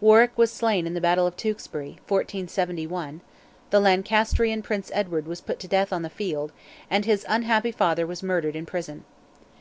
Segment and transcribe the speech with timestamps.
[0.00, 3.20] Warwick was slain in the battle of Tewkesbury (1471),
[3.70, 6.50] the Lancasterian Prince Edward was put to death on the field,
[6.90, 9.04] and his unhappy father was murdered in prison.